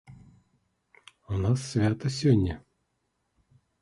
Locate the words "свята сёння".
1.73-2.55